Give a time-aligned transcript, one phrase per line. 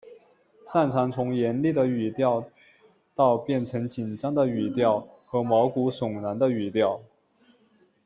[0.65, 2.49] 善长从严厉的语调
[3.13, 7.03] 到变成紧张的语调和毛骨悚然的语调。